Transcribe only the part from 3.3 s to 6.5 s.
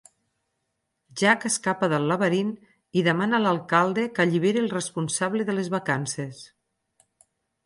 a l"alcalde que alliberi els responsables de les vacances.